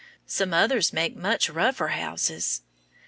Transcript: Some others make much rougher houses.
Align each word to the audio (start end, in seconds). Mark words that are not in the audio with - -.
Some 0.25 0.51
others 0.51 0.91
make 0.91 1.15
much 1.15 1.47
rougher 1.47 1.89
houses. 1.89 2.63